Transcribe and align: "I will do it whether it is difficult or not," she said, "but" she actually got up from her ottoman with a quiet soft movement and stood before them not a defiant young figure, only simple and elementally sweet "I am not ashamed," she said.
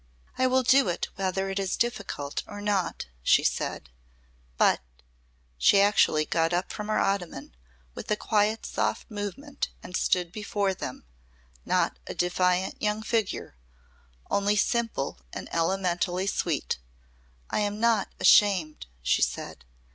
"I 0.35 0.47
will 0.47 0.63
do 0.63 0.89
it 0.89 1.09
whether 1.13 1.51
it 1.51 1.59
is 1.59 1.77
difficult 1.77 2.41
or 2.47 2.59
not," 2.59 3.05
she 3.21 3.43
said, 3.43 3.91
"but" 4.57 4.79
she 5.59 5.79
actually 5.79 6.25
got 6.25 6.53
up 6.53 6.71
from 6.73 6.87
her 6.87 6.97
ottoman 6.97 7.55
with 7.93 8.09
a 8.09 8.15
quiet 8.15 8.65
soft 8.65 9.11
movement 9.11 9.69
and 9.83 9.95
stood 9.95 10.31
before 10.31 10.73
them 10.73 11.05
not 11.65 11.99
a 12.07 12.15
defiant 12.15 12.81
young 12.81 13.03
figure, 13.03 13.55
only 14.31 14.55
simple 14.55 15.19
and 15.33 15.47
elementally 15.53 16.25
sweet 16.25 16.79
"I 17.51 17.59
am 17.59 17.79
not 17.79 18.07
ashamed," 18.19 18.87
she 19.03 19.21
said. 19.21 19.65